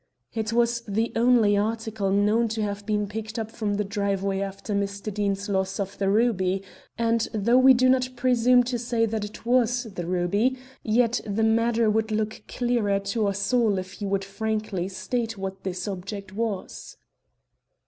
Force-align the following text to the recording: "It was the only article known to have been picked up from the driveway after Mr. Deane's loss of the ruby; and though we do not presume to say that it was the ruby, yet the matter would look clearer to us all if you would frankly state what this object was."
"It 0.33 0.51
was 0.51 0.81
the 0.87 1.11
only 1.15 1.55
article 1.55 2.09
known 2.09 2.47
to 2.57 2.63
have 2.63 2.87
been 2.87 3.05
picked 3.05 3.37
up 3.37 3.51
from 3.51 3.75
the 3.75 3.83
driveway 3.83 4.39
after 4.41 4.73
Mr. 4.73 5.13
Deane's 5.13 5.47
loss 5.47 5.79
of 5.79 5.95
the 5.99 6.09
ruby; 6.09 6.63
and 6.97 7.27
though 7.35 7.59
we 7.59 7.75
do 7.75 7.87
not 7.87 8.09
presume 8.15 8.63
to 8.63 8.79
say 8.79 9.05
that 9.05 9.23
it 9.23 9.45
was 9.45 9.83
the 9.93 10.07
ruby, 10.07 10.57
yet 10.81 11.21
the 11.27 11.43
matter 11.43 11.87
would 11.87 12.09
look 12.11 12.41
clearer 12.47 12.97
to 12.99 13.27
us 13.27 13.53
all 13.53 13.77
if 13.77 14.01
you 14.01 14.07
would 14.07 14.25
frankly 14.25 14.87
state 14.87 15.37
what 15.37 15.61
this 15.63 15.87
object 15.87 16.33
was." 16.33 16.97